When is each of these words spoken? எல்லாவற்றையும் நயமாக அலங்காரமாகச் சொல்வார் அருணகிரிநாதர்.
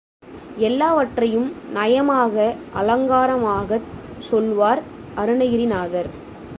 எல்லாவற்றையும் 0.57 1.53
நயமாக 1.73 2.35
அலங்காரமாகச் 2.75 3.87
சொல்வார் 4.19 4.81
அருணகிரிநாதர். 5.15 6.09